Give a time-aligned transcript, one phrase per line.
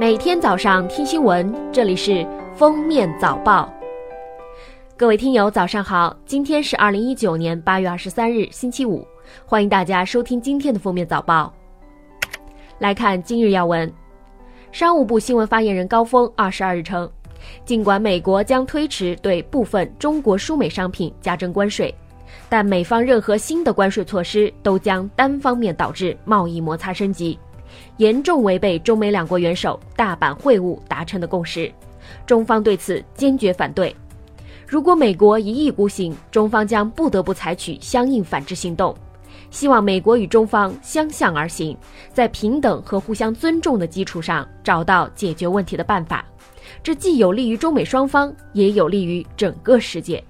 [0.00, 3.68] 每天早上听新闻，这里是封面早报。
[4.96, 6.16] 各位听友，早上好！
[6.24, 9.04] 今天是二零一九年八月二十三日，星期五。
[9.44, 11.52] 欢迎大家收听今天的封面早报。
[12.78, 13.92] 来看今日要闻。
[14.70, 17.10] 商务部新闻发言人高峰二十二日称，
[17.64, 21.92] 尽管美国将推迟对部分中国输美商品加征关税，
[22.48, 27.36] 但美方任何新的关税措施都将单方面导致贸易摩擦升级。
[27.96, 31.72] 严重违背中美两国元首大阪会晤达成的共识，
[32.26, 33.94] 中方对此坚决反对。
[34.66, 38.94] 如果美国一意孤行，中方将不得不采取相应反制行动。
[39.50, 41.74] 希望美国与中方相向而行，
[42.12, 46.22] 在平等和互相尊重的基础上找到解决问题的办法，
[46.82, 50.22] 这既有利于中美双方，也有利于整个世界。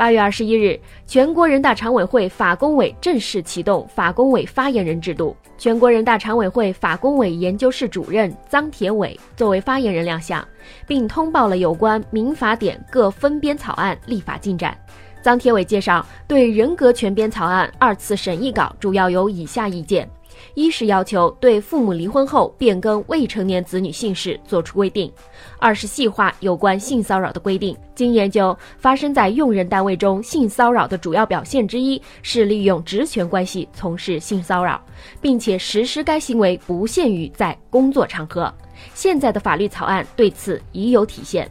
[0.00, 5.36] 八月二十一日，全国人大常委会法工委正式启动法工委发言人制度。
[5.58, 10.42] 全国人大常委会法工委研究室主任张铁伟作为发言人亮相，
[10.86, 14.74] 并通报了有关民法典各分编草案立法进展。
[15.20, 20.08] 张铁伟介绍，对人格权编草案二次审议稿主要有以下意见。
[20.54, 25.10] 一是要求对父母离婚后变更未成年子女姓氏作出规定；
[25.58, 27.76] 二是细化有关性骚扰的规定。
[27.94, 34.80] 经研究，发生在用人单位中性骚扰的主要表现之一是利用职权关系从事性骚扰，
[35.20, 38.52] 并且实施该行为不限于在工作场合。
[38.94, 41.50] 现在的法律草案对此已有体现。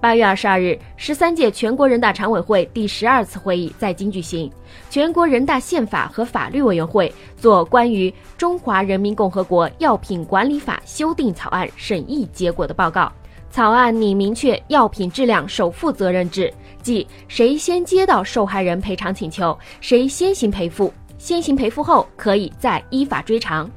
[0.00, 4.48] 八月二十二日，十三届全国人大常委会第十二次会议在京举行。
[4.88, 13.10] 全国人大宪法和法律委员会做关于《中华人民共和国药品管理法》修订草案审议结果的报告。
[13.50, 23.68] 草案拟明确药品质量首负责任制，即谁先接到受害人赔偿请求，谁先行赔付，先行赔付后可以再依法追偿。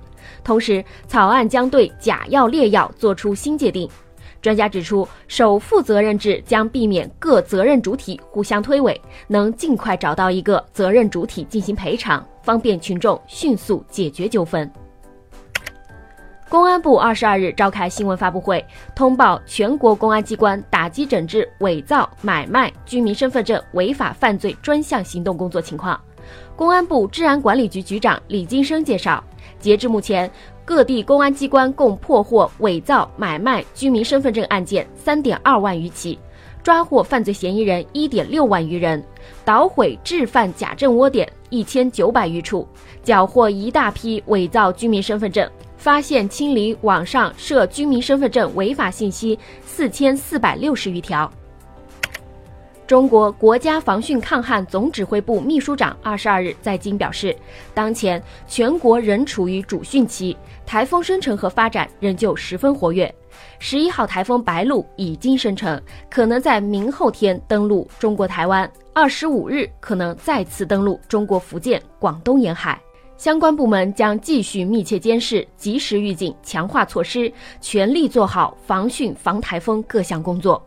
[0.43, 3.89] 同时，草案将对假药劣药作出新界定。
[4.41, 14.69] 专家指出，首负责任制将避免各责任主体互相推诿，能尽快找到一个责任主体进行赔偿，方便群众迅速解决纠纷。
[16.49, 25.97] 公安部二十二日召开新闻发布会，通报全国公安机关打击整治伪造、买卖居民身份证违法犯罪专项行动工作情况。
[26.55, 29.23] 公安部治安管理局局长李金生介绍，
[29.59, 30.29] 截至目前。
[30.63, 36.17] 各地公安机关共破获伪造、买卖居民身份证案件三点二万余起，
[36.63, 39.03] 抓获犯罪嫌疑人一点六万余人，
[39.43, 42.67] 捣毁制贩假证窝点一千九百余处，
[43.03, 51.29] 缴获一大批伪造居民身份证，发现清理网上涉居民身份证违法信息四千四百六十余条。
[52.91, 57.33] 中国国家防汛抗旱总指挥部秘书长二十二日在京表示，
[57.73, 60.35] 当前全国仍处于主汛期，
[60.65, 63.09] 台风生成和发展仍旧十分活跃。
[63.59, 72.77] 十一号台风白鹿已经生成，可能在明后天登陆中国台湾，二十五日可能再次登陆中国福建、广东沿海。
[73.15, 77.31] 相关部门将继续密切监视，及时预警，强化措施，
[77.61, 80.61] 全力做好防汛防台风各项工作。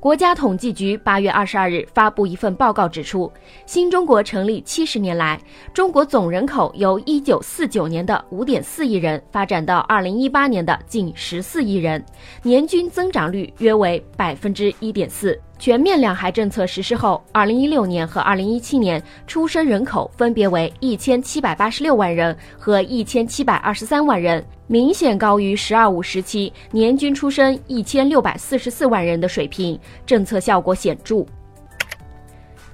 [0.00, 3.30] 国家统计局八月二十二日发布一份报告，指出，
[3.66, 5.38] 新中国成立七十年来，
[5.74, 12.02] 中国总人口由一九四九年的五点四亿人发展到二零一八年的近十四亿人，
[12.42, 15.38] 年均增长率约为百分之一点四。
[15.60, 31.26] 全面两孩政策实施后，二零一六年和二零一七年出生人口分别为一千七百八十六万人和一千七百二十三万人，明显高于“十二五”时期年均出生一千六百四十四万人的水平，政策效果显著。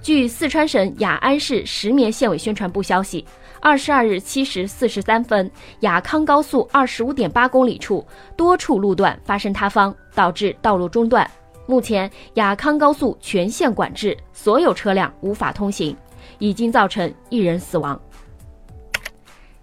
[0.01, 3.27] 据四川省雅安市石棉县委宣传部消息，
[3.61, 11.29] 二十二日七时四十三分，雅康高速二十五点八公里处多处路段发生塌方，导致道路中断。
[11.67, 15.97] 目前雅康高速全线管制，所有车辆无法通行，
[16.39, 18.01] 已经造成一人死亡。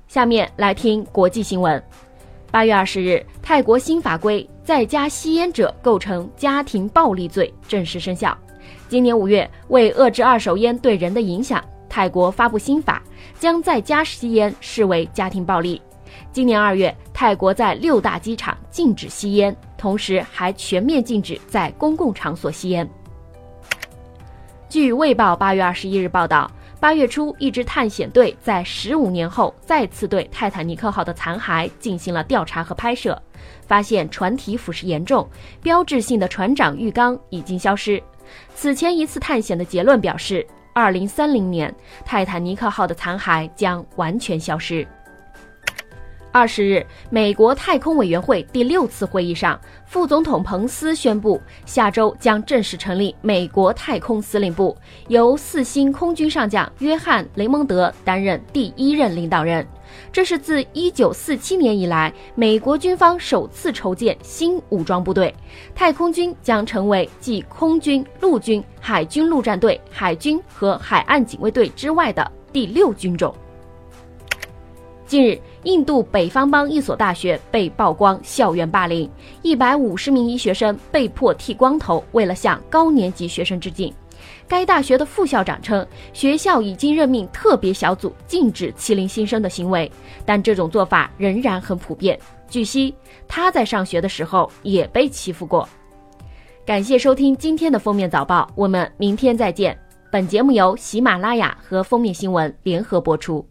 [0.08, 1.82] 下面来听国际新闻。
[2.52, 8.38] 八月二十日，泰国新法规在家吸烟者构成家庭暴力罪正式生效。
[8.88, 13.02] 今年五月，为遏制二手烟对人的影响，泰国发布新法，
[13.40, 15.82] 将在家吸烟视为家庭暴力。
[16.32, 22.90] 今年二月，泰国在六大机场禁止吸烟，同时还全面禁止在公共场所吸烟。
[24.70, 26.50] 据《卫报》八月二十一日报道，
[26.80, 33.22] 八月初，一支探险队在十五年后再次对泰坦尼克号的残骸进行了调查和拍摄，
[33.68, 35.30] 发现船体腐蚀严重，
[35.62, 38.02] 标志性的船长浴缸已经消失。
[38.56, 41.74] 此前一次探险的结论表示，二零三零年
[42.04, 44.88] 泰坦尼克号的残骸将完全消失。
[46.34, 54.76] 二十日，美国太空委员会第六次会议上，副总统彭斯宣布，下周将正式成立美国太空司令部，
[55.10, 59.64] 由四星空军上将约翰·雷蒙德担任第一任领导人。
[60.12, 65.32] 这是自1947年以来，美国军方首次筹建新武装部队，
[65.76, 73.32] 太空军将成为继空军、陆军、海军陆战队、海军和海岸警卫队之外的第六军种。
[75.14, 79.08] 近日，印度北方邦一所大学被曝光校园霸凌，
[79.44, 83.94] 一百五十名医学生被迫剃光头，为了向高年级学生致敬。
[84.48, 89.92] 该大学的副校长称，学校已经任命特别小组禁止欺凌新生的行为，
[90.26, 92.18] 但这种做法仍然很普遍。
[92.50, 92.92] 据悉，
[93.28, 95.70] 他在上学的时候也被欺负过。
[96.66, 99.78] 感谢收听今天的封面早报，我们明天再见。
[100.12, 103.48] 本节目由喜马拉雅和封面新闻联合播出。